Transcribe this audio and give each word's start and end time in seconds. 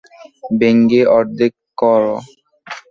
ভেঙে 0.59 1.01
অর্ধেক 1.17 1.51
করো। 1.77 2.15